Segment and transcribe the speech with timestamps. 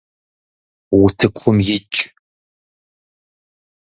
[1.03, 1.97] Утыкум икӏ.